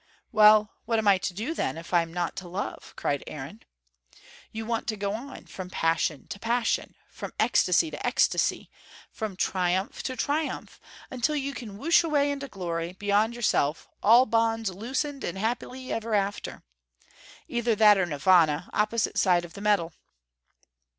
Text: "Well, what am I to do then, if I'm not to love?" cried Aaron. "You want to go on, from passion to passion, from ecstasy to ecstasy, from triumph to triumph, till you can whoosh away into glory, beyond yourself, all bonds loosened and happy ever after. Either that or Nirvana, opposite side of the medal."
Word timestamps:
"Well, 0.31 0.71
what 0.85 0.97
am 0.97 1.07
I 1.07 1.19
to 1.19 1.31
do 1.31 1.53
then, 1.53 1.77
if 1.77 1.93
I'm 1.93 2.11
not 2.11 2.35
to 2.37 2.47
love?" 2.47 2.95
cried 2.95 3.23
Aaron. 3.27 3.61
"You 4.51 4.65
want 4.65 4.87
to 4.87 4.95
go 4.95 5.13
on, 5.13 5.45
from 5.45 5.69
passion 5.69 6.25
to 6.29 6.39
passion, 6.39 6.95
from 7.07 7.33
ecstasy 7.39 7.91
to 7.91 8.03
ecstasy, 8.03 8.71
from 9.11 9.35
triumph 9.35 10.01
to 10.01 10.15
triumph, 10.15 10.79
till 11.21 11.35
you 11.35 11.53
can 11.53 11.77
whoosh 11.77 12.03
away 12.03 12.31
into 12.31 12.47
glory, 12.47 12.93
beyond 12.93 13.35
yourself, 13.35 13.87
all 14.01 14.25
bonds 14.25 14.71
loosened 14.71 15.23
and 15.23 15.37
happy 15.37 15.93
ever 15.93 16.15
after. 16.15 16.63
Either 17.47 17.75
that 17.75 17.99
or 17.99 18.07
Nirvana, 18.07 18.71
opposite 18.73 19.19
side 19.19 19.45
of 19.45 19.53
the 19.53 19.61
medal." 19.61 19.93